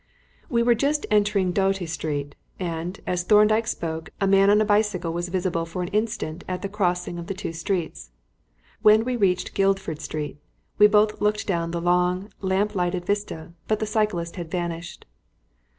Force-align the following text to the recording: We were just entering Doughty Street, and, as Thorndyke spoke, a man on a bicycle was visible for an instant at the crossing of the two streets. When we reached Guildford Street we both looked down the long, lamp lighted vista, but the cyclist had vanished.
We 0.49 0.63
were 0.63 0.73
just 0.73 1.05
entering 1.11 1.51
Doughty 1.51 1.85
Street, 1.85 2.33
and, 2.59 2.99
as 3.05 3.21
Thorndyke 3.21 3.67
spoke, 3.67 4.09
a 4.19 4.25
man 4.25 4.49
on 4.49 4.59
a 4.59 4.65
bicycle 4.65 5.13
was 5.13 5.29
visible 5.29 5.63
for 5.63 5.83
an 5.83 5.89
instant 5.89 6.43
at 6.47 6.63
the 6.63 6.69
crossing 6.69 7.19
of 7.19 7.27
the 7.27 7.35
two 7.35 7.53
streets. 7.53 8.09
When 8.81 9.05
we 9.05 9.15
reached 9.15 9.53
Guildford 9.53 10.01
Street 10.01 10.39
we 10.79 10.87
both 10.87 11.21
looked 11.21 11.45
down 11.45 11.69
the 11.69 11.79
long, 11.81 12.31
lamp 12.41 12.73
lighted 12.73 13.05
vista, 13.05 13.53
but 13.67 13.77
the 13.77 13.85
cyclist 13.85 14.37
had 14.37 14.49
vanished. 14.49 15.05